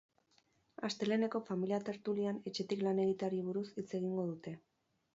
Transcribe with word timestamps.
Asteleheneko 0.89 1.41
familia 1.51 1.79
tertulian 1.91 2.41
etxetik 2.53 2.83
lan 2.89 3.05
egiteari 3.07 3.45
buruz 3.51 3.67
hitz 3.71 3.89
egingo 4.03 4.31
dute. 4.35 4.61